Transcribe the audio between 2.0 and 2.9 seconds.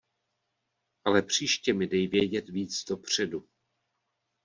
vědět víc